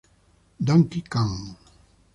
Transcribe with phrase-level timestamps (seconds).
[0.57, 1.55] Donkey Kong.